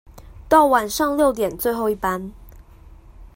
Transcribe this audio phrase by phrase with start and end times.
[0.49, 2.33] 到晚上六點最後一班